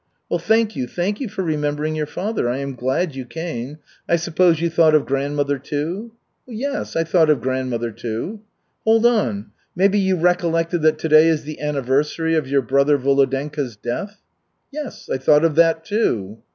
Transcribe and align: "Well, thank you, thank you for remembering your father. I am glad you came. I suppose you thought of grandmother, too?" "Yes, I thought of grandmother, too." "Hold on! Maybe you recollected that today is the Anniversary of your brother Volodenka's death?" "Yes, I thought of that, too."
"Well, 0.29 0.39
thank 0.39 0.75
you, 0.75 0.87
thank 0.87 1.21
you 1.21 1.29
for 1.29 1.43
remembering 1.43 1.93
your 1.95 2.07
father. 2.07 2.49
I 2.49 2.57
am 2.57 2.73
glad 2.73 3.13
you 3.13 3.23
came. 3.23 3.77
I 4.09 4.15
suppose 4.15 4.59
you 4.59 4.67
thought 4.67 4.95
of 4.95 5.05
grandmother, 5.05 5.59
too?" 5.59 6.11
"Yes, 6.47 6.95
I 6.95 7.03
thought 7.03 7.29
of 7.29 7.39
grandmother, 7.39 7.91
too." 7.91 8.39
"Hold 8.83 9.05
on! 9.05 9.51
Maybe 9.75 9.99
you 9.99 10.17
recollected 10.17 10.81
that 10.81 10.97
today 10.97 11.27
is 11.27 11.43
the 11.43 11.59
Anniversary 11.61 12.33
of 12.33 12.47
your 12.47 12.63
brother 12.63 12.97
Volodenka's 12.97 13.75
death?" 13.75 14.19
"Yes, 14.71 15.07
I 15.07 15.19
thought 15.19 15.45
of 15.45 15.53
that, 15.57 15.85
too." 15.85 16.39